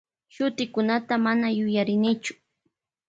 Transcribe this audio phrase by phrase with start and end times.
[0.33, 2.33] Shutikunata mana yarinichu.